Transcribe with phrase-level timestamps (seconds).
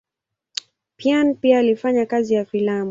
[0.97, 2.79] Payn pia alifanya kazi ya filamu.